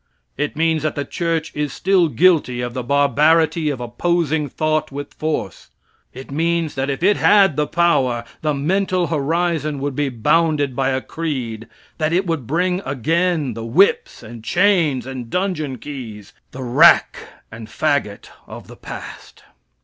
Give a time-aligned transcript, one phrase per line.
[0.35, 5.13] It means that the church is still guilty of the barbarity of opposing thought with
[5.13, 5.69] force.
[6.11, 10.89] It means that if it had the power, the mental horizon would be bounded by
[10.89, 11.67] a creed,
[11.99, 17.17] that it would bring again the whips, and chains, and dungeon keys, the rack
[17.51, 19.43] and fagot of the past.